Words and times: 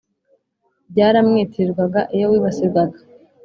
Byara 0.91 1.19
mwitirirwaga. 1.27 2.01
Iyo 2.15 2.25
wibasirwaga 2.31 2.97